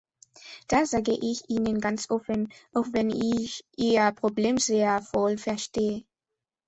[0.67, 6.05] Das sage ich Ihnen ganz offen, auch wenn ich Ihr Problem sehr wohl verstehe.